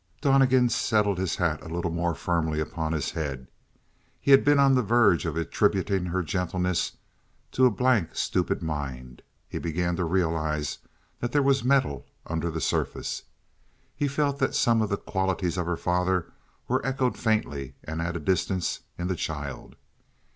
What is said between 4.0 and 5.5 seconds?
He had been on the verge of